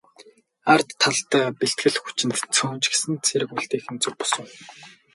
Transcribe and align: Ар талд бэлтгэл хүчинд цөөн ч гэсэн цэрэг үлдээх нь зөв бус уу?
Ар 0.73 0.81
талд 1.01 1.29
бэлтгэл 1.59 1.97
хүчинд 2.03 2.35
цөөн 2.55 2.75
ч 2.81 2.85
гэсэн 2.93 3.13
цэрэг 3.25 3.49
үлдээх 3.57 3.85
нь 3.93 4.01
зөв 4.03 4.13
бус 4.19 4.33
уу? 4.39 4.47